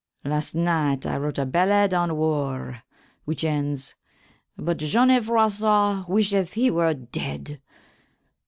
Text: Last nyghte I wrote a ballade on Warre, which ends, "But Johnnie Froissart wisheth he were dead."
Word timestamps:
Last 0.25 0.55
nyghte 0.55 1.05
I 1.05 1.15
wrote 1.17 1.37
a 1.37 1.45
ballade 1.45 1.93
on 1.93 2.17
Warre, 2.17 2.81
which 3.25 3.43
ends, 3.43 3.93
"But 4.57 4.77
Johnnie 4.79 5.19
Froissart 5.21 6.09
wisheth 6.09 6.53
he 6.53 6.71
were 6.71 6.95
dead." 6.95 7.61